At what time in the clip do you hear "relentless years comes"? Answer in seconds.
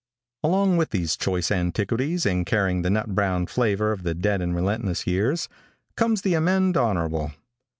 4.55-6.23